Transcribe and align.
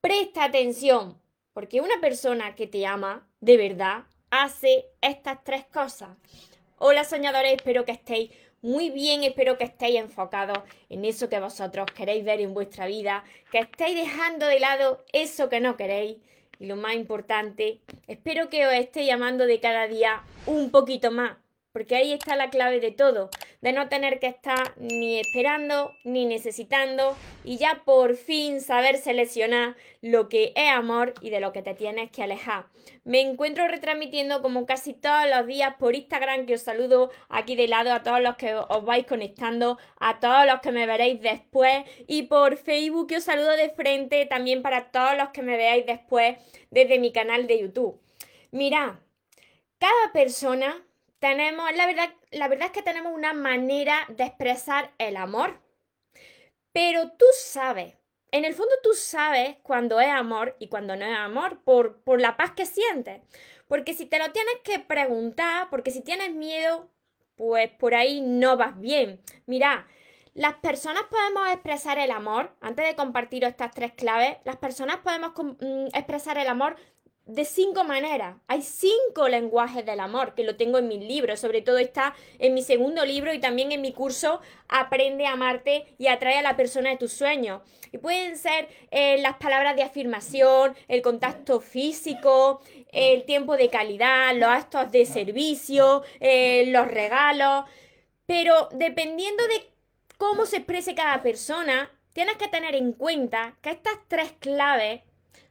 Presta 0.00 0.44
atención, 0.44 1.20
porque 1.52 1.82
una 1.82 2.00
persona 2.00 2.54
que 2.54 2.66
te 2.66 2.86
ama 2.86 3.28
de 3.40 3.58
verdad 3.58 4.04
hace 4.30 4.86
estas 5.02 5.44
tres 5.44 5.66
cosas. 5.66 6.16
Hola 6.78 7.04
soñadores, 7.04 7.52
espero 7.52 7.84
que 7.84 7.92
estéis 7.92 8.30
muy 8.62 8.88
bien, 8.88 9.24
espero 9.24 9.58
que 9.58 9.64
estéis 9.64 9.96
enfocados 9.96 10.58
en 10.88 11.04
eso 11.04 11.28
que 11.28 11.38
vosotros 11.38 11.86
queréis 11.94 12.24
ver 12.24 12.40
en 12.40 12.54
vuestra 12.54 12.86
vida, 12.86 13.24
que 13.52 13.58
estéis 13.58 13.94
dejando 13.94 14.46
de 14.46 14.58
lado 14.58 15.04
eso 15.12 15.50
que 15.50 15.60
no 15.60 15.76
queréis. 15.76 16.16
Y 16.58 16.64
lo 16.64 16.76
más 16.76 16.94
importante, 16.94 17.82
espero 18.06 18.48
que 18.48 18.66
os 18.66 18.72
esté 18.72 19.04
llamando 19.04 19.44
de 19.44 19.60
cada 19.60 19.86
día 19.86 20.22
un 20.46 20.70
poquito 20.70 21.10
más, 21.10 21.36
porque 21.72 21.96
ahí 21.96 22.12
está 22.12 22.36
la 22.36 22.50
clave 22.50 22.80
de 22.80 22.90
todo, 22.90 23.30
de 23.60 23.72
no 23.72 23.88
tener 23.88 24.18
que 24.18 24.26
estar 24.26 24.74
ni 24.76 25.18
esperando 25.18 25.92
ni 26.04 26.26
necesitando 26.26 27.16
y 27.44 27.58
ya 27.58 27.82
por 27.84 28.16
fin 28.16 28.60
saber 28.60 28.96
seleccionar 28.96 29.76
lo 30.00 30.28
que 30.28 30.52
es 30.56 30.68
amor 30.70 31.14
y 31.20 31.30
de 31.30 31.40
lo 31.40 31.52
que 31.52 31.62
te 31.62 31.74
tienes 31.74 32.10
que 32.10 32.22
alejar. 32.22 32.66
Me 33.04 33.20
encuentro 33.20 33.68
retransmitiendo 33.68 34.42
como 34.42 34.66
casi 34.66 34.94
todos 34.94 35.28
los 35.28 35.46
días 35.46 35.74
por 35.78 35.94
Instagram, 35.94 36.46
que 36.46 36.54
os 36.54 36.62
saludo 36.62 37.10
aquí 37.28 37.56
de 37.56 37.68
lado 37.68 37.92
a 37.92 38.02
todos 38.02 38.20
los 38.20 38.36
que 38.36 38.54
os 38.54 38.84
vais 38.84 39.06
conectando, 39.06 39.78
a 39.98 40.20
todos 40.20 40.46
los 40.46 40.60
que 40.60 40.72
me 40.72 40.86
veréis 40.86 41.20
después 41.20 41.84
y 42.06 42.22
por 42.24 42.56
Facebook 42.56 43.08
que 43.08 43.16
os 43.16 43.24
saludo 43.24 43.56
de 43.56 43.70
frente 43.70 44.26
también 44.26 44.62
para 44.62 44.90
todos 44.90 45.16
los 45.16 45.30
que 45.30 45.42
me 45.42 45.56
veáis 45.56 45.86
después 45.86 46.36
desde 46.70 46.98
mi 46.98 47.12
canal 47.12 47.46
de 47.46 47.60
YouTube. 47.60 48.00
Mira, 48.50 49.00
cada 49.78 50.12
persona 50.12 50.84
tenemos, 51.20 51.70
la 51.76 51.86
verdad, 51.86 52.10
la 52.32 52.48
verdad 52.48 52.66
es 52.66 52.72
que 52.72 52.82
tenemos 52.82 53.12
una 53.14 53.32
manera 53.32 54.06
de 54.08 54.24
expresar 54.24 54.92
el 54.98 55.16
amor. 55.16 55.60
Pero 56.72 57.12
tú 57.12 57.26
sabes, 57.38 57.94
en 58.32 58.44
el 58.44 58.54
fondo 58.54 58.74
tú 58.82 58.94
sabes 58.94 59.56
cuando 59.62 60.00
es 60.00 60.08
amor 60.08 60.56
y 60.58 60.68
cuando 60.68 60.96
no 60.96 61.04
es 61.04 61.16
amor, 61.16 61.62
por, 61.62 62.02
por 62.02 62.20
la 62.20 62.36
paz 62.36 62.52
que 62.52 62.66
sientes. 62.66 63.20
Porque 63.68 63.94
si 63.94 64.06
te 64.06 64.18
lo 64.18 64.32
tienes 64.32 64.54
que 64.64 64.78
preguntar, 64.78 65.68
porque 65.70 65.90
si 65.90 66.02
tienes 66.02 66.32
miedo, 66.32 66.90
pues 67.36 67.70
por 67.70 67.94
ahí 67.94 68.20
no 68.20 68.56
vas 68.56 68.78
bien. 68.80 69.20
Mira, 69.46 69.86
las 70.34 70.54
personas 70.54 71.02
podemos 71.10 71.48
expresar 71.52 71.98
el 71.98 72.12
amor, 72.12 72.56
antes 72.60 72.86
de 72.86 72.94
compartir 72.94 73.44
estas 73.44 73.72
tres 73.72 73.92
claves, 73.92 74.38
las 74.44 74.56
personas 74.56 74.98
podemos 74.98 75.32
mm, 75.36 75.88
expresar 75.92 76.38
el 76.38 76.48
amor 76.48 76.76
de 77.26 77.44
cinco 77.44 77.84
maneras. 77.84 78.36
Hay 78.48 78.62
cinco 78.62 79.28
lenguajes 79.28 79.86
del 79.86 80.00
amor, 80.00 80.34
que 80.34 80.44
lo 80.44 80.56
tengo 80.56 80.78
en 80.78 80.88
mis 80.88 81.00
libros, 81.00 81.38
sobre 81.38 81.62
todo 81.62 81.78
está 81.78 82.14
en 82.38 82.54
mi 82.54 82.62
segundo 82.62 83.04
libro 83.04 83.32
y 83.32 83.38
también 83.38 83.72
en 83.72 83.80
mi 83.80 83.92
curso 83.92 84.40
Aprende 84.72 85.26
a 85.26 85.32
amarte 85.32 85.94
y 85.98 86.06
atrae 86.06 86.38
a 86.38 86.42
la 86.42 86.56
persona 86.56 86.90
de 86.90 86.96
tus 86.96 87.12
sueños. 87.12 87.60
Y 87.90 87.98
pueden 87.98 88.38
ser 88.38 88.68
eh, 88.92 89.20
las 89.20 89.34
palabras 89.36 89.74
de 89.74 89.82
afirmación, 89.82 90.76
el 90.86 91.02
contacto 91.02 91.60
físico, 91.60 92.60
el 92.92 93.24
tiempo 93.24 93.56
de 93.56 93.68
calidad, 93.68 94.32
los 94.36 94.48
actos 94.48 94.92
de 94.92 95.04
servicio, 95.06 96.04
eh, 96.20 96.66
los 96.68 96.86
regalos. 96.86 97.64
Pero 98.26 98.68
dependiendo 98.70 99.42
de 99.48 99.72
cómo 100.16 100.46
se 100.46 100.58
exprese 100.58 100.94
cada 100.94 101.20
persona, 101.20 101.90
tienes 102.12 102.36
que 102.36 102.46
tener 102.46 102.76
en 102.76 102.92
cuenta 102.92 103.56
que 103.60 103.70
estas 103.70 103.98
tres 104.06 104.30
claves 104.38 105.00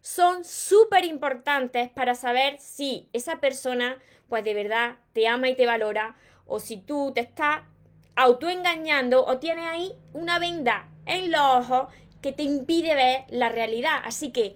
son 0.01 0.43
súper 0.43 1.05
importantes 1.05 1.89
para 1.89 2.15
saber 2.15 2.57
si 2.59 3.09
esa 3.13 3.39
persona 3.39 3.97
pues 4.27 4.43
de 4.43 4.53
verdad 4.53 4.97
te 5.13 5.27
ama 5.27 5.49
y 5.49 5.55
te 5.55 5.65
valora 5.65 6.15
o 6.45 6.59
si 6.59 6.77
tú 6.77 7.11
te 7.13 7.21
estás 7.21 7.61
autoengañando 8.15 9.25
o 9.25 9.39
tienes 9.39 9.65
ahí 9.65 9.93
una 10.13 10.39
venda 10.39 10.89
en 11.05 11.31
los 11.31 11.41
ojos 11.41 11.93
que 12.21 12.31
te 12.31 12.43
impide 12.43 12.95
ver 12.95 13.23
la 13.29 13.49
realidad. 13.49 14.01
Así 14.03 14.31
que 14.31 14.55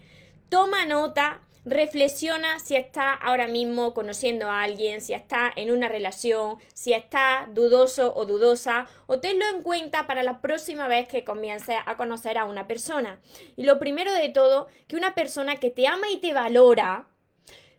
toma 0.50 0.86
nota 0.86 1.42
Reflexiona 1.66 2.60
si 2.60 2.76
estás 2.76 3.18
ahora 3.22 3.48
mismo 3.48 3.94
conociendo 3.94 4.50
a 4.50 4.64
alguien, 4.64 5.00
si 5.00 5.14
estás 5.14 5.54
en 5.56 5.72
una 5.72 5.88
relación, 5.88 6.58
si 6.74 6.92
estás 6.92 7.54
dudoso 7.54 8.14
o 8.14 8.26
dudosa, 8.26 8.88
o 9.06 9.22
tenlo 9.22 9.46
en 9.48 9.64
cuenta 9.64 10.06
para 10.06 10.24
la 10.24 10.42
próxima 10.42 10.90
vez 10.90 11.08
que 11.08 11.24
comiences 11.24 11.78
a 11.86 11.96
conocer 11.96 12.38
a 12.38 12.44
una 12.44 12.68
persona. 12.68 13.22
Y 13.56 13.64
lo 13.64 13.80
primero 13.80 14.14
de 14.14 14.28
todo, 14.28 14.68
que 14.90 14.98
una 14.98 15.16
persona 15.16 15.56
que 15.56 15.70
te 15.70 15.88
ama 15.88 16.10
y 16.12 16.18
te 16.18 16.34
valora, 16.34 17.08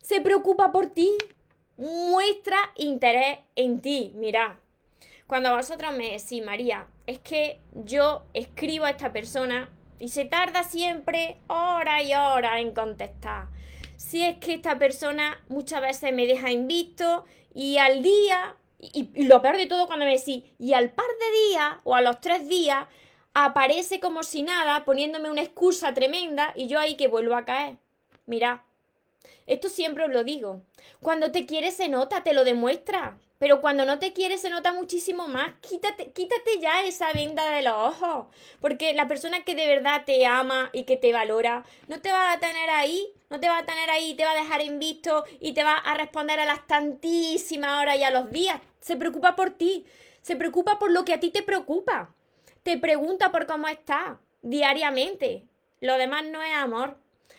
se 0.01 0.23
preocupa 0.23 0.73
por 0.73 0.87
ti, 0.87 1.13
muestra 1.77 2.57
interés 2.77 3.41
en 3.55 3.83
ti. 3.83 4.13
Mira, 4.15 4.61
cuando 5.27 5.55
vosotros 5.55 5.93
me 5.93 6.13
decís, 6.13 6.43
María, 6.43 6.87
es 7.07 7.19
que 7.19 7.61
yo 7.75 8.25
escribo 8.33 8.87
a 8.87 8.91
esta 8.91 9.13
persona 9.13 9.69
y 9.99 10.09
se 10.09 10.25
tarda 10.25 10.63
siempre 10.63 11.37
hora 11.49 12.03
y 12.03 12.15
hora 12.15 12.61
en 12.61 12.73
contestar 12.73 13.49
si 13.97 14.23
es 14.23 14.39
que 14.39 14.55
esta 14.55 14.79
persona 14.79 15.43
muchas 15.49 15.81
veces 15.81 16.13
me 16.13 16.27
deja 16.27 16.51
invisto 16.51 17.25
y 17.55 17.79
al 17.79 18.03
día, 18.03 18.57
y, 18.79 19.27
lo 19.27 19.41
peor 19.41 19.57
de 19.57 19.67
todo 19.67 19.87
cuando 19.87 20.05
me 20.05 20.17
decís, 20.17 20.45
y 20.59 20.73
al 20.73 20.91
par 20.91 21.07
de 21.07 21.49
días 21.49 21.77
o 21.85 21.95
a 21.95 22.03
los 22.03 22.21
tres 22.21 22.49
días, 22.49 22.87
aparece 23.33 24.01
como 24.01 24.23
si 24.23 24.43
nada, 24.43 24.85
poniéndome 24.85 25.31
una 25.31 25.43
excusa 25.43 25.95
tremenda 25.95 26.53
y 26.55 26.69
yo 26.69 26.79
ahí 26.79 26.97
que 26.97 27.09
vuelvo 27.09 27.35
a 27.35 27.45
caer. 27.45 27.77
Mira, 28.27 28.65
esto 29.47 29.69
siempre 29.69 30.05
os 30.05 30.11
lo 30.11 30.25
digo. 30.25 30.63
Cuando 31.01 31.31
te 31.31 31.47
quiere 31.47 31.71
se 31.71 31.89
nota, 31.89 32.23
te 32.23 32.33
lo 32.33 32.45
demuestra. 32.45 33.19
Pero 33.39 33.61
cuando 33.61 33.85
no 33.85 33.99
te 33.99 34.13
quiere 34.13 34.39
se 34.39 34.49
nota 34.49 34.73
muchísimo 34.73 35.29
más. 35.29 35.53
Quítate, 35.61 36.13
quítate 36.13 36.61
ya 36.61 36.83
esa 36.85 37.13
venda 37.13 37.51
de 37.51 37.63
los 37.63 37.75
ojos. 37.75 38.27
Porque 38.61 38.95
la 38.95 39.07
persona 39.07 39.45
que 39.45 39.55
de 39.55 39.67
verdad 39.67 40.05
te 40.07 40.25
ama 40.25 40.71
y 40.73 40.85
que 40.85 40.97
te 40.97 41.13
valora, 41.13 41.65
no 41.89 42.01
te 42.01 42.11
va 42.11 42.33
a 42.33 42.41
tener 42.41 42.71
ahí, 42.71 43.13
no 43.31 43.41
te 43.41 43.49
va 43.49 43.59
a 43.59 43.67
tener 43.67 43.91
ahí, 43.91 44.15
te 44.15 44.25
va 44.25 44.33
a 44.33 44.43
dejar 44.43 44.61
en 44.61 44.79
visto 44.79 45.25
y 45.41 45.53
te 45.55 45.65
va 45.65 45.75
a 45.75 45.95
responder 45.95 46.39
a 46.41 46.45
las 46.45 46.67
tantísimas 46.67 47.81
horas 47.81 47.97
y 47.97 48.05
a 48.05 48.11
los 48.11 48.31
días. 48.31 48.61
Se 48.81 48.97
preocupa 48.97 49.35
por 49.35 49.51
ti. 49.51 49.87
Se 50.23 50.37
preocupa 50.37 50.79
por 50.79 50.91
lo 50.91 51.05
que 51.05 51.15
a 51.15 51.21
ti 51.21 51.31
te 51.31 51.43
preocupa. 51.43 52.15
Te 52.63 52.79
pregunta 52.79 53.33
por 53.33 53.47
cómo 53.47 53.69
estás 53.69 54.19
diariamente. 54.43 55.47
Lo 55.81 55.99
demás 55.99 56.25
no 56.25 56.43
es 56.43 56.55
amor. 56.55 56.99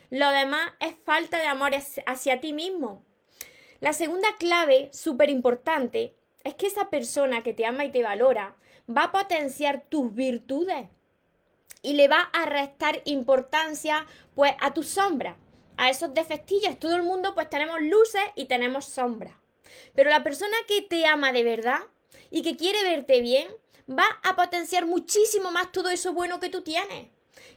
Lo 0.09 0.29
demás 0.29 0.71
es 0.79 0.95
falta 1.03 1.37
de 1.37 1.47
amor 1.47 1.71
hacia 2.05 2.39
ti 2.39 2.53
mismo. 2.53 3.03
La 3.79 3.93
segunda 3.93 4.27
clave, 4.37 4.89
súper 4.93 5.29
importante, 5.29 6.15
es 6.43 6.55
que 6.55 6.67
esa 6.67 6.89
persona 6.89 7.41
que 7.41 7.53
te 7.53 7.65
ama 7.65 7.85
y 7.85 7.91
te 7.91 8.03
valora 8.03 8.55
va 8.89 9.05
a 9.05 9.11
potenciar 9.11 9.83
tus 9.89 10.13
virtudes 10.13 10.87
y 11.81 11.93
le 11.93 12.07
va 12.07 12.21
a 12.33 12.45
restar 12.45 13.01
importancia 13.05 14.05
pues 14.33 14.53
a 14.59 14.73
tus 14.73 14.87
sombras, 14.87 15.37
a 15.77 15.89
esos 15.89 16.13
defectillos. 16.13 16.79
Todo 16.79 16.95
el 16.95 17.03
mundo 17.03 17.33
pues 17.33 17.49
tenemos 17.49 17.81
luces 17.81 18.23
y 18.35 18.45
tenemos 18.45 18.85
sombras. 18.85 19.33
Pero 19.93 20.09
la 20.09 20.23
persona 20.23 20.55
que 20.67 20.81
te 20.81 21.05
ama 21.05 21.31
de 21.31 21.43
verdad 21.43 21.79
y 22.29 22.41
que 22.41 22.57
quiere 22.57 22.83
verte 22.83 23.21
bien 23.21 23.47
va 23.89 24.05
a 24.23 24.35
potenciar 24.35 24.85
muchísimo 24.85 25.51
más 25.51 25.71
todo 25.71 25.89
eso 25.89 26.13
bueno 26.13 26.39
que 26.39 26.49
tú 26.49 26.61
tienes. 26.61 27.07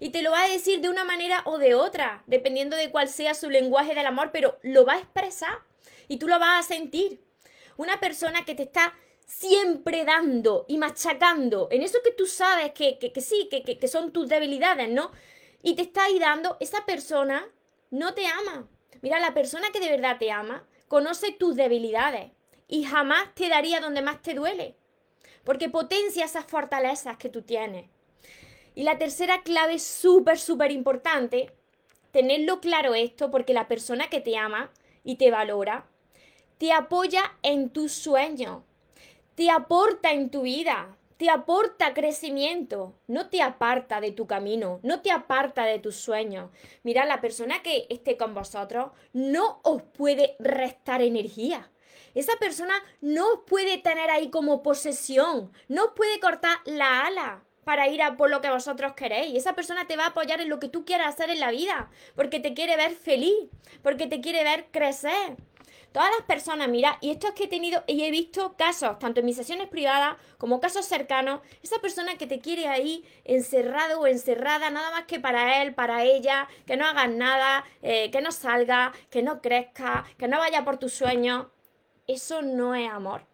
Y 0.01 0.11
te 0.11 0.23
lo 0.23 0.31
va 0.31 0.45
a 0.45 0.49
decir 0.49 0.81
de 0.81 0.89
una 0.89 1.05
manera 1.05 1.43
o 1.45 1.59
de 1.59 1.75
otra, 1.75 2.23
dependiendo 2.27 2.77
de 2.77 2.91
cuál 2.91 3.09
sea 3.09 3.35
su 3.35 3.51
lenguaje 3.51 3.95
del 3.95 4.07
amor, 4.07 4.31
pero 4.33 4.59
lo 4.63 4.85
va 4.85 4.95
a 4.95 4.99
expresar 4.99 5.59
y 6.07 6.19
tú 6.19 6.29
lo 6.29 6.39
vas 6.39 6.65
a 6.65 6.69
sentir. 6.69 7.21
Una 7.77 8.01
persona 8.01 8.45
que 8.45 8.55
te 8.55 8.65
está 8.65 8.95
siempre 9.27 10.05
dando 10.05 10.65
y 10.69 10.79
machacando 10.79 11.69
en 11.71 11.83
eso 11.83 11.99
que 12.03 12.13
tú 12.13 12.27
sabes 12.27 12.73
que, 12.73 12.99
sí, 13.21 13.49
que, 13.51 13.79
que, 13.79 13.89
son 13.89 14.13
tus 14.13 14.29
debilidades, 14.29 14.89
¿no? 14.89 15.13
Y 15.63 15.75
te 15.75 15.83
está 15.83 16.05
ahí 16.05 16.19
dando, 16.19 16.57
esa 16.61 16.87
persona 16.87 17.47
no 17.91 18.15
te 18.15 18.27
ama. 18.27 18.69
Mira, 19.03 19.19
la 19.19 19.35
persona 19.35 19.69
que 19.73 19.81
de 19.81 19.91
verdad 19.91 20.19
te 20.19 20.31
ama 20.31 20.67
conoce 20.89 21.33
tus 21.33 21.57
debilidades 21.57 22.33
y 22.67 22.85
jamás 22.85 23.35
te 23.35 23.49
daría 23.49 23.81
donde 23.81 24.03
más 24.03 24.21
te 24.23 24.35
duele, 24.35 24.75
porque 25.45 25.69
potencia 25.69 26.25
esas 26.25 26.45
fortalezas 26.47 27.17
que 27.17 27.29
tú 27.29 27.43
tienes. 27.43 27.89
Y 28.75 28.83
la 28.83 28.99
tercera 28.99 29.43
clave 29.43 29.79
súper, 29.79 30.39
súper 30.39 30.71
importante, 30.71 31.53
tenerlo 32.11 32.61
claro 32.61 32.95
esto, 32.95 33.31
porque 33.31 33.55
la 33.55 33.69
persona 33.69 34.09
que 34.09 34.21
te 34.21 34.37
ama 34.37 34.71
y 35.05 35.17
te 35.17 35.31
valora 35.31 35.87
te 36.59 36.73
apoya 36.73 37.37
en 37.43 37.71
tus 37.71 37.93
sueños, 37.93 38.63
te 39.37 39.49
aporta 39.49 40.11
en 40.13 40.29
tu 40.29 40.43
vida, 40.43 40.98
te 41.19 41.29
aporta 41.31 41.95
crecimiento, 41.95 42.95
no 43.09 43.29
te 43.29 43.43
aparta 43.43 44.01
de 44.01 44.13
tu 44.13 44.27
camino, 44.27 44.79
no 44.85 45.03
te 45.03 45.11
aparta 45.11 45.65
de 45.65 45.81
tus 45.81 45.97
sueños. 45.97 46.51
Mira, 46.85 47.05
la 47.05 47.21
persona 47.21 47.61
que 47.61 47.87
esté 47.91 48.17
con 48.17 48.35
vosotros 48.35 48.93
no 49.13 49.61
os 49.65 49.83
puede 49.83 50.37
restar 50.39 51.03
energía. 51.03 51.71
Esa 52.15 52.37
persona 52.37 52.75
no 53.01 53.33
os 53.33 53.41
puede 53.47 53.79
tener 53.79 54.11
ahí 54.11 54.31
como 54.31 54.63
posesión, 54.63 55.53
no 55.67 55.87
os 55.87 55.91
puede 55.95 56.21
cortar 56.21 56.57
la 56.65 57.07
ala 57.07 57.43
para 57.65 57.89
ir 57.89 58.01
a 58.01 58.17
por 58.17 58.31
lo 58.31 58.41
que 58.41 58.49
vosotros 58.49 58.95
queréis. 58.95 59.35
Esa 59.35 59.55
persona 59.55 59.89
te 59.89 59.97
va 59.97 60.05
a 60.05 60.09
apoyar 60.09 60.41
en 60.41 60.49
lo 60.49 60.61
que 60.61 60.69
tú 60.69 60.85
quieras 60.85 61.15
hacer 61.15 61.31
en 61.31 61.41
la 61.41 61.51
vida, 61.51 61.91
porque 62.15 62.39
te 62.39 62.55
quiere 62.55 62.77
ver 62.77 62.93
feliz, 62.93 63.51
porque 63.83 64.07
te 64.07 64.21
quiere 64.21 64.45
ver 64.45 64.69
crecer. 64.71 65.37
Todas 65.93 66.11
las 66.11 66.27
personas, 66.27 66.69
mira, 66.69 66.99
y 67.01 67.11
esto 67.11 67.29
es 67.29 67.33
que 67.33 67.45
he 67.45 67.49
tenido 67.49 67.83
y 67.87 68.05
he 68.05 68.11
visto 68.11 68.55
casos, 68.57 68.99
tanto 68.99 69.21
en 69.21 69.27
mis 69.27 69.37
sesiones 69.37 69.69
privadas 69.69 70.17
como 70.37 70.61
casos 70.61 70.85
cercanos, 70.85 71.41
esa 71.63 71.79
persona 71.79 72.19
que 72.19 72.27
te 72.27 72.41
quiere 72.41 72.69
ahí 72.69 73.05
encerrado 73.25 74.01
o 74.01 74.07
encerrada, 74.07 74.69
nada 74.69 74.91
más 74.91 75.05
que 75.07 75.19
para 75.19 75.63
él, 75.63 75.75
para 75.75 76.05
ella, 76.05 76.47
que 76.67 76.77
no 76.77 76.87
hagas 76.87 77.09
nada, 77.09 77.65
eh, 77.83 78.11
que 78.11 78.21
no 78.21 78.33
salga, 78.33 78.93
que 79.09 79.23
no 79.23 79.41
crezca, 79.41 80.05
que 80.19 80.29
no 80.29 80.39
vaya 80.39 80.65
por 80.65 80.77
tus 80.77 80.93
sueños. 80.93 81.47
Eso 82.07 82.43
no 82.43 82.75
es 82.75 82.91
amor. 82.91 83.27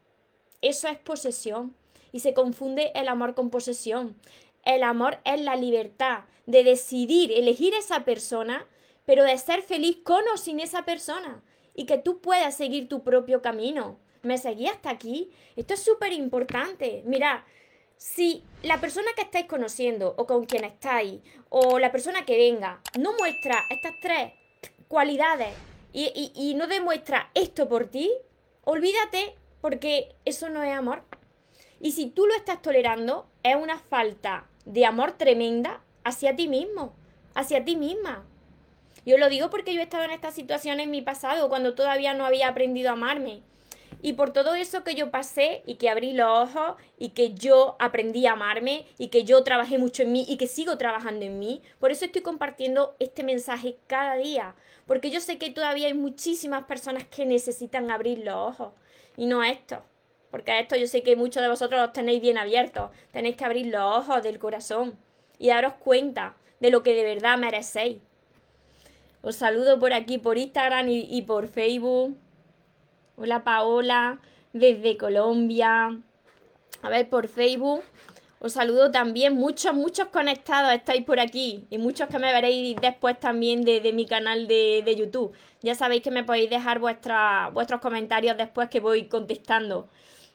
Eso 0.61 0.87
es 0.87 0.99
posesión. 0.99 1.77
Y 2.13 2.21
se 2.21 2.35
confunde 2.35 2.93
el 2.95 3.09
amor 3.09 3.35
con 3.35 3.51
posesión. 3.51 4.17
El 4.65 4.85
amor 4.85 5.19
es 5.25 5.41
la 5.41 5.57
libertad 5.57 6.21
de 6.47 6.63
decidir, 6.63 7.33
elegir 7.33 7.75
esa 7.75 8.05
persona, 8.05 8.65
pero 9.05 9.25
de 9.25 9.37
ser 9.39 9.63
feliz 9.63 9.99
con 10.05 10.23
o 10.33 10.37
sin 10.37 10.61
esa 10.61 10.85
persona 10.85 11.43
y 11.75 11.87
que 11.87 11.99
tú 11.99 12.21
puedas 12.21 12.57
seguir 12.57 12.89
tu 12.89 13.03
propio 13.03 13.43
camino. 13.43 13.99
¿Me 14.23 14.39
seguí 14.39 14.67
hasta 14.67 14.91
aquí? 14.91 15.31
Esto 15.57 15.75
es 15.75 15.81
súper 15.81 16.13
importante. 16.13 17.03
Mira, 17.05 17.45
si 17.97 18.43
la 18.63 18.81
persona 18.81 19.09
que 19.17 19.23
estáis 19.23 19.47
conociendo 19.47 20.15
o 20.17 20.27
con 20.27 20.47
quien 20.47 20.65
estáis 20.65 21.21
o 21.49 21.79
la 21.79 21.93
persona 21.93 22.25
que 22.25 22.37
venga 22.37 22.81
no 22.99 23.13
muestra 23.19 23.65
estas 23.71 23.95
tres 24.01 24.33
cualidades 24.89 25.55
y, 25.93 26.33
y 26.35 26.55
no 26.55 26.67
demuestra 26.67 27.31
esto 27.35 27.69
por 27.69 27.87
ti, 27.87 28.11
olvídate 28.65 29.37
porque 29.61 30.15
eso 30.25 30.49
no 30.49 30.63
es 30.63 30.75
amor. 30.75 31.03
Y 31.81 31.93
si 31.93 32.07
tú 32.07 32.27
lo 32.27 32.35
estás 32.35 32.63
tolerando, 32.63 33.27
es 33.43 33.57
una 33.57 33.79
falta 33.79 34.47
de 34.65 34.87
amor 34.87 35.13
tremenda 35.13 35.83
hacia 36.03 36.35
ti 36.35 36.49
mismo, 36.49 36.95
hacia 37.35 37.65
ti 37.65 37.77
misma. 37.77 38.25
Yo 39.07 39.19
lo 39.19 39.29
digo 39.29 39.51
porque 39.51 39.75
yo 39.75 39.81
he 39.81 39.85
estado 39.85 40.05
en 40.05 40.13
esta 40.13 40.31
situación 40.31 40.81
en 40.81 40.91
mi 40.91 41.03
pasado, 41.03 41.49
cuando 41.49 41.75
todavía 41.75 42.15
no 42.15 42.25
había 42.25 42.49
aprendido 42.49 42.91
a 42.91 42.95
amarme. 42.95 43.43
Y 44.01 44.15
por 44.15 44.33
todo 44.33 44.55
eso 44.55 44.85
que 44.85 44.95
yo 44.95 45.11
pasé 45.11 45.63
y 45.67 45.77
que 45.77 45.89
abrí 45.89 46.13
los 46.13 46.29
ojos 46.29 46.77
y 46.99 47.11
que 47.11 47.33
yo 47.33 47.77
aprendí 47.79 48.27
a 48.27 48.33
amarme 48.33 48.87
y 48.99 49.09
que 49.09 49.25
yo 49.25 49.43
trabajé 49.45 49.79
mucho 49.79 50.03
en 50.03 50.13
mí 50.13 50.27
y 50.29 50.37
que 50.37 50.47
sigo 50.47 50.77
trabajando 50.77 51.25
en 51.25 51.39
mí, 51.39 51.63
por 51.79 51.91
eso 51.91 52.05
estoy 52.05 52.21
compartiendo 52.21 52.97
este 52.99 53.23
mensaje 53.23 53.79
cada 53.87 54.17
día. 54.17 54.55
Porque 54.87 55.11
yo 55.11 55.21
sé 55.21 55.39
que 55.39 55.51
todavía 55.51 55.87
hay 55.87 55.95
muchísimas 55.95 56.65
personas 56.65 57.05
que 57.05 57.25
necesitan 57.25 57.91
abrir 57.91 58.19
los 58.19 58.35
ojos 58.35 58.73
y 59.17 59.25
no 59.27 59.43
esto. 59.43 59.83
Porque 60.31 60.59
esto 60.59 60.77
yo 60.77 60.87
sé 60.87 61.03
que 61.03 61.17
muchos 61.17 61.43
de 61.43 61.49
vosotros 61.49 61.81
los 61.81 61.93
tenéis 61.93 62.21
bien 62.21 62.37
abiertos. 62.37 62.91
Tenéis 63.13 63.37
que 63.37 63.45
abrir 63.45 63.67
los 63.67 63.83
ojos 63.83 64.23
del 64.23 64.39
corazón 64.39 64.99
y 65.39 65.49
daros 65.49 65.75
cuenta 65.75 66.37
de 66.61 66.71
lo 66.71 66.83
que 66.83 66.95
de 66.95 67.05
verdad 67.05 67.39
merecéis. 67.39 67.99
Os 69.25 69.37
saludo 69.37 69.79
por 69.79 69.95
aquí, 69.95 70.19
por 70.19 70.37
Instagram 70.37 70.87
y, 70.91 71.23
por 71.23 71.49
Facebook. 71.49 72.15
Hola 73.17 73.43
Paola, 73.43 74.21
desde 74.53 74.99
Colombia. 74.99 75.99
A 76.83 76.89
ver, 76.91 77.09
por 77.09 77.29
Facebook. 77.29 77.83
Os 78.39 78.53
saludo 78.53 78.91
también. 78.91 79.35
Muchos, 79.35 79.73
muchos 79.73 80.09
conectados 80.09 80.75
estáis 80.75 81.07
por 81.07 81.21
aquí. 81.21 81.67
Y 81.71 81.79
muchos 81.79 82.07
que 82.09 82.19
me 82.19 82.35
veréis 82.35 82.77
después 82.83 83.19
también 83.19 83.63
de, 83.63 83.91
mi 83.95 84.05
canal 84.05 84.47
de, 84.47 84.95
YouTube. 84.95 85.33
Ya 85.63 85.75
sabéis 85.75 86.03
que 86.03 86.11
me 86.11 86.25
podéis 86.25 86.51
dejar 86.51 86.79
vuestros 86.79 87.81
comentarios 87.81 88.37
después 88.37 88.69
que 88.69 88.81
voy 88.81 89.09
contestando. 89.09 89.89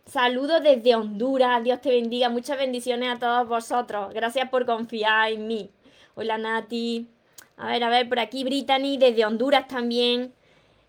Saludos 0.08 0.64
desde 0.64 0.96
Honduras. 0.96 1.64
Dios 1.64 1.80
te 1.80 1.92
bendiga. 1.92 2.30
Muchas 2.30 2.58
bendiciones 2.58 3.16
a 3.16 3.20
todos 3.20 3.48
vosotros. 3.48 4.12
Gracias 4.16 4.50
por 4.50 4.66
confiar 4.66 5.32
en 5.32 5.46
mí. 5.46 5.70
Hola 6.16 6.40
Nati. 6.40 7.19
A 7.60 7.68
ver, 7.68 7.84
a 7.84 7.90
ver, 7.90 8.08
por 8.08 8.20
aquí 8.20 8.46
Brittany, 8.46 8.98
desde 8.98 9.26
Honduras 9.26 9.68
también. 9.68 10.34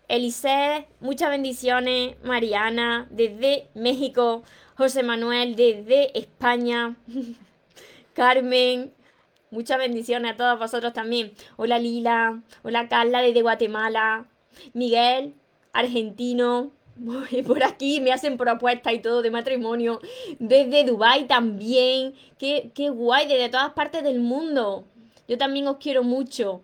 Elise, 0.07 0.87
muchas 1.01 1.29
bendiciones. 1.29 2.15
Mariana, 2.23 3.07
desde 3.09 3.67
México. 3.73 4.43
José 4.77 5.03
Manuel, 5.03 5.57
desde 5.57 6.17
España. 6.17 6.95
Carmen, 8.13 8.93
muchas 9.51 9.79
bendiciones 9.79 10.31
a 10.31 10.37
todos 10.37 10.57
vosotros 10.59 10.93
también. 10.93 11.33
Hola 11.57 11.77
Lila. 11.77 12.41
Hola 12.63 12.87
Carla, 12.87 13.21
desde 13.21 13.41
Guatemala. 13.41 14.27
Miguel, 14.71 15.33
argentino. 15.73 16.71
Por 17.47 17.63
aquí 17.65 17.99
me 17.99 18.13
hacen 18.13 18.37
propuestas 18.37 18.93
y 18.93 18.99
todo 18.99 19.21
de 19.21 19.29
matrimonio. 19.29 19.99
Desde 20.39 20.85
Dubai 20.85 21.27
también. 21.27 22.13
Qué, 22.37 22.71
qué 22.73 22.89
guay, 22.89 23.27
desde 23.27 23.49
todas 23.49 23.73
partes 23.73 24.03
del 24.03 24.21
mundo. 24.21 24.85
Yo 25.31 25.37
también 25.37 25.65
os 25.69 25.77
quiero 25.77 26.03
mucho. 26.03 26.61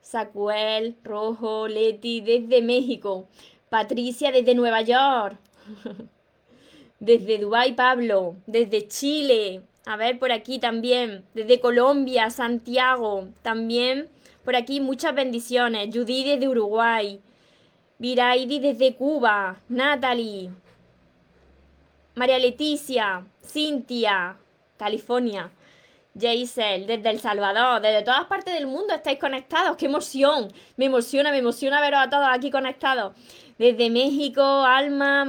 Sacuel, 0.00 0.94
Rojo, 1.02 1.66
Leti, 1.66 2.20
desde 2.20 2.62
México. 2.62 3.26
Patricia, 3.68 4.30
desde 4.30 4.54
Nueva 4.54 4.82
York. 4.82 5.36
desde 7.00 7.38
Dubái, 7.38 7.72
Pablo. 7.72 8.36
Desde 8.46 8.86
Chile. 8.86 9.62
A 9.84 9.96
ver, 9.96 10.20
por 10.20 10.30
aquí 10.30 10.60
también. 10.60 11.24
Desde 11.34 11.58
Colombia, 11.58 12.30
Santiago. 12.30 13.30
También 13.42 14.08
por 14.44 14.54
aquí 14.54 14.80
muchas 14.80 15.12
bendiciones. 15.12 15.88
Judy 15.92 16.22
desde 16.22 16.46
Uruguay. 16.46 17.20
Viraidi 17.98 18.60
desde 18.60 18.94
Cuba. 18.94 19.60
Natalie. 19.68 20.52
María 22.14 22.38
Leticia. 22.38 23.26
Cintia. 23.42 24.36
California. 24.76 25.50
Jaisel, 26.18 26.86
desde 26.86 27.10
El 27.10 27.20
Salvador, 27.20 27.80
desde 27.82 28.02
todas 28.02 28.26
partes 28.26 28.54
del 28.54 28.66
mundo 28.66 28.94
estáis 28.94 29.18
conectados. 29.18 29.76
¡Qué 29.76 29.86
emoción! 29.86 30.52
Me 30.76 30.84
emociona, 30.86 31.30
me 31.30 31.38
emociona 31.38 31.80
veros 31.80 32.00
a 32.00 32.08
todos 32.08 32.26
aquí 32.30 32.50
conectados. 32.50 33.14
Desde 33.58 33.90
México, 33.90 34.42
Alma, 34.42 35.24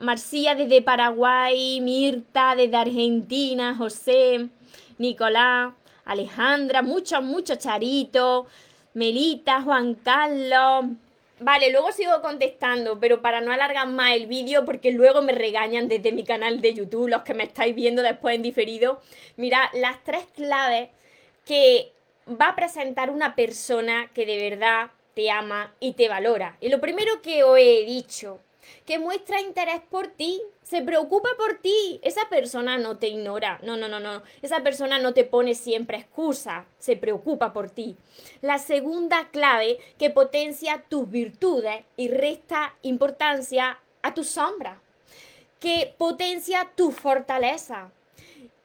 Marcia 0.00 0.54
desde 0.54 0.82
Paraguay, 0.82 1.80
Mirta 1.80 2.54
desde 2.56 2.76
Argentina, 2.76 3.74
José, 3.76 4.48
Nicolás, 4.98 5.74
Alejandra, 6.04 6.82
muchos, 6.82 7.22
muchos, 7.22 7.58
Charito, 7.58 8.46
Melita, 8.94 9.62
Juan 9.62 9.94
Carlos, 9.94 10.86
Vale, 11.42 11.70
luego 11.70 11.90
sigo 11.90 12.20
contestando, 12.20 13.00
pero 13.00 13.22
para 13.22 13.40
no 13.40 13.50
alargar 13.50 13.88
más 13.88 14.12
el 14.12 14.26
vídeo, 14.26 14.66
porque 14.66 14.92
luego 14.92 15.22
me 15.22 15.32
regañan 15.32 15.88
desde 15.88 16.12
mi 16.12 16.22
canal 16.22 16.60
de 16.60 16.74
YouTube, 16.74 17.08
los 17.08 17.22
que 17.22 17.32
me 17.32 17.44
estáis 17.44 17.74
viendo 17.74 18.02
después 18.02 18.34
en 18.34 18.42
diferido. 18.42 19.00
Mira, 19.36 19.70
las 19.72 20.04
tres 20.04 20.26
claves 20.34 20.90
que 21.46 21.92
va 22.28 22.48
a 22.48 22.56
presentar 22.56 23.08
una 23.08 23.34
persona 23.34 24.10
que 24.12 24.26
de 24.26 24.50
verdad 24.50 24.90
te 25.14 25.30
ama 25.30 25.74
y 25.80 25.94
te 25.94 26.10
valora. 26.10 26.58
Y 26.60 26.68
lo 26.68 26.78
primero 26.78 27.22
que 27.22 27.42
os 27.42 27.58
he 27.58 27.86
dicho, 27.86 28.40
que 28.84 28.98
muestra 28.98 29.40
interés 29.40 29.80
por 29.90 30.08
ti, 30.08 30.42
se 30.62 30.82
preocupa 30.82 31.28
por 31.36 31.58
ti. 31.58 32.00
Esa 32.02 32.28
persona 32.28 32.78
no 32.78 32.98
te 32.98 33.08
ignora, 33.08 33.60
no, 33.62 33.76
no, 33.76 33.88
no, 33.88 34.00
no. 34.00 34.22
Esa 34.42 34.62
persona 34.62 34.98
no 34.98 35.14
te 35.14 35.24
pone 35.24 35.54
siempre 35.54 35.98
excusa, 35.98 36.66
se 36.78 36.96
preocupa 36.96 37.52
por 37.52 37.70
ti. 37.70 37.96
La 38.40 38.58
segunda 38.58 39.28
clave 39.30 39.78
que 39.98 40.10
potencia 40.10 40.84
tus 40.88 41.10
virtudes 41.10 41.84
y 41.96 42.08
resta 42.08 42.74
importancia 42.82 43.78
a 44.02 44.14
tu 44.14 44.24
sombra, 44.24 44.80
que 45.58 45.94
potencia 45.98 46.70
tu 46.74 46.90
fortaleza. 46.90 47.92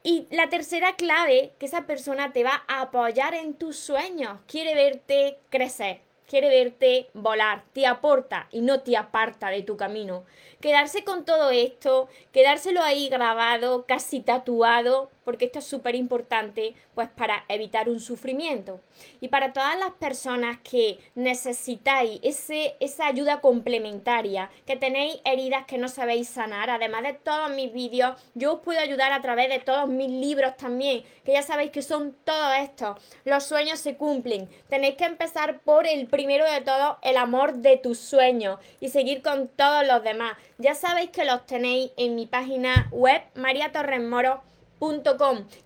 Y 0.02 0.28
la 0.30 0.48
tercera 0.48 0.94
clave, 0.94 1.52
que 1.58 1.66
esa 1.66 1.86
persona 1.86 2.32
te 2.32 2.44
va 2.44 2.62
a 2.68 2.82
apoyar 2.82 3.34
en 3.34 3.54
tus 3.54 3.76
sueños, 3.76 4.38
quiere 4.46 4.74
verte 4.76 5.38
crecer 5.50 6.05
quiere 6.26 6.48
verte 6.48 7.08
volar, 7.14 7.64
te 7.72 7.86
aporta 7.86 8.48
y 8.50 8.60
no 8.60 8.80
te 8.80 8.96
aparta 8.96 9.48
de 9.48 9.62
tu 9.62 9.76
camino. 9.76 10.24
Quedarse 10.60 11.04
con 11.04 11.24
todo 11.24 11.50
esto, 11.50 12.08
quedárselo 12.32 12.82
ahí 12.82 13.08
grabado, 13.08 13.84
casi 13.86 14.20
tatuado, 14.20 15.10
porque 15.26 15.46
esto 15.46 15.58
es 15.58 15.66
súper 15.66 15.96
importante, 15.96 16.76
pues 16.94 17.08
para 17.08 17.44
evitar 17.48 17.88
un 17.88 17.98
sufrimiento. 17.98 18.80
Y 19.20 19.26
para 19.26 19.52
todas 19.52 19.76
las 19.76 19.90
personas 19.94 20.58
que 20.62 21.00
necesitáis 21.16 22.20
ese, 22.22 22.76
esa 22.78 23.08
ayuda 23.08 23.40
complementaria, 23.40 24.52
que 24.66 24.76
tenéis 24.76 25.20
heridas 25.24 25.66
que 25.66 25.78
no 25.78 25.88
sabéis 25.88 26.28
sanar, 26.28 26.70
además 26.70 27.02
de 27.02 27.14
todos 27.14 27.50
mis 27.50 27.72
vídeos, 27.72 28.14
yo 28.34 28.54
os 28.54 28.60
puedo 28.60 28.78
ayudar 28.78 29.12
a 29.12 29.20
través 29.20 29.48
de 29.48 29.58
todos 29.58 29.88
mis 29.88 30.08
libros 30.08 30.56
también, 30.56 31.02
que 31.24 31.32
ya 31.32 31.42
sabéis 31.42 31.72
que 31.72 31.82
son 31.82 32.16
todos 32.24 32.54
estos. 32.60 32.96
Los 33.24 33.42
sueños 33.42 33.80
se 33.80 33.96
cumplen. 33.96 34.48
Tenéis 34.68 34.94
que 34.94 35.06
empezar 35.06 35.58
por 35.58 35.88
el 35.88 36.06
primero 36.06 36.48
de 36.48 36.60
todo, 36.60 36.98
el 37.02 37.16
amor 37.16 37.54
de 37.54 37.78
tus 37.78 37.98
sueños 37.98 38.60
y 38.78 38.90
seguir 38.90 39.22
con 39.22 39.48
todos 39.48 39.84
los 39.88 40.04
demás. 40.04 40.36
Ya 40.58 40.76
sabéis 40.76 41.10
que 41.10 41.24
los 41.24 41.44
tenéis 41.46 41.90
en 41.96 42.14
mi 42.14 42.26
página 42.26 42.88
web, 42.92 43.22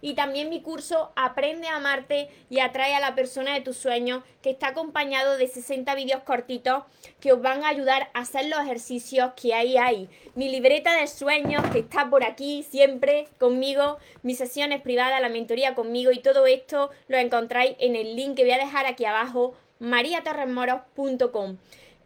y 0.00 0.14
también 0.14 0.50
mi 0.50 0.62
curso 0.62 1.12
Aprende 1.16 1.68
a 1.68 1.76
amarte 1.76 2.28
y 2.48 2.60
atrae 2.60 2.94
a 2.94 3.00
la 3.00 3.14
persona 3.14 3.54
de 3.54 3.60
tus 3.60 3.76
sueños 3.76 4.22
que 4.42 4.50
está 4.50 4.68
acompañado 4.68 5.36
de 5.36 5.48
60 5.48 5.94
vídeos 5.94 6.22
cortitos 6.22 6.84
que 7.20 7.32
os 7.32 7.42
van 7.42 7.64
a 7.64 7.68
ayudar 7.68 8.10
a 8.14 8.20
hacer 8.20 8.46
los 8.46 8.60
ejercicios 8.60 9.32
que 9.34 9.54
ahí 9.54 9.76
hay. 9.76 10.08
Mi 10.34 10.48
libreta 10.48 10.94
de 10.94 11.06
sueños 11.06 11.62
que 11.72 11.80
está 11.80 12.08
por 12.08 12.24
aquí 12.24 12.62
siempre 12.62 13.28
conmigo, 13.38 13.98
mis 14.22 14.38
sesiones 14.38 14.80
privadas, 14.80 15.20
la 15.20 15.28
mentoría 15.28 15.74
conmigo 15.74 16.12
y 16.12 16.20
todo 16.20 16.46
esto 16.46 16.90
lo 17.08 17.18
encontráis 17.18 17.76
en 17.78 17.96
el 17.96 18.16
link 18.16 18.36
que 18.36 18.44
voy 18.44 18.52
a 18.52 18.58
dejar 18.58 18.86
aquí 18.86 19.04
abajo 19.04 19.54
mariatorresmoros.com. 19.80 21.56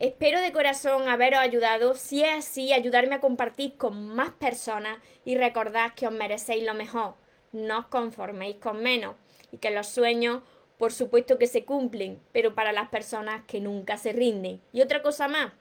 Espero 0.00 0.40
de 0.40 0.52
corazón 0.52 1.08
haberos 1.08 1.38
ayudado. 1.38 1.94
Si 1.94 2.24
es 2.24 2.38
así, 2.38 2.72
ayudarme 2.72 3.14
a 3.14 3.20
compartir 3.20 3.76
con 3.76 4.08
más 4.08 4.30
personas 4.30 4.98
y 5.24 5.36
recordad 5.36 5.92
que 5.94 6.08
os 6.08 6.12
merecéis 6.12 6.64
lo 6.64 6.74
mejor. 6.74 7.14
No 7.52 7.78
os 7.78 7.86
conforméis 7.86 8.56
con 8.56 8.82
menos 8.82 9.14
y 9.52 9.58
que 9.58 9.70
los 9.70 9.86
sueños, 9.86 10.42
por 10.78 10.92
supuesto 10.92 11.38
que 11.38 11.46
se 11.46 11.64
cumplen, 11.64 12.18
pero 12.32 12.56
para 12.56 12.72
las 12.72 12.88
personas 12.88 13.44
que 13.46 13.60
nunca 13.60 13.96
se 13.96 14.12
rinden. 14.12 14.60
Y 14.72 14.82
otra 14.82 15.00
cosa 15.00 15.28
más, 15.28 15.52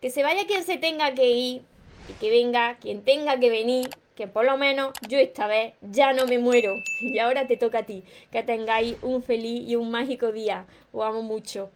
que 0.00 0.08
se 0.08 0.22
vaya 0.22 0.46
quien 0.46 0.64
se 0.64 0.78
tenga 0.78 1.12
que 1.12 1.28
ir 1.28 1.62
y 2.08 2.12
que 2.14 2.30
venga 2.30 2.78
quien 2.78 3.04
tenga 3.04 3.38
que 3.38 3.50
venir, 3.50 3.90
que 4.16 4.26
por 4.28 4.46
lo 4.46 4.56
menos 4.56 4.94
yo 5.06 5.18
esta 5.18 5.46
vez 5.46 5.74
ya 5.82 6.14
no 6.14 6.26
me 6.26 6.38
muero. 6.38 6.72
Y 7.02 7.18
ahora 7.18 7.46
te 7.46 7.58
toca 7.58 7.80
a 7.80 7.82
ti. 7.82 8.02
Que 8.30 8.42
tengáis 8.42 8.96
un 9.02 9.22
feliz 9.22 9.68
y 9.68 9.76
un 9.76 9.90
mágico 9.90 10.32
día. 10.32 10.66
Os 10.92 11.04
amo 11.04 11.22
mucho. 11.22 11.70